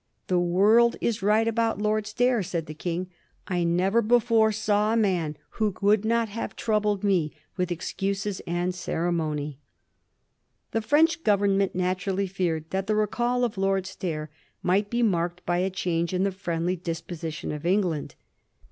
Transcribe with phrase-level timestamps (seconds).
[0.23, 4.93] ^ The world is right about Lord Stair,' said the King;* I never before saw
[4.93, 9.59] a man who would not have troubled me with excuses and ceremony.'
[10.71, 14.31] The French Government naturally feared that the recall of Lord Stair
[14.63, 18.15] might be marked by a change in the friendly disposition of England.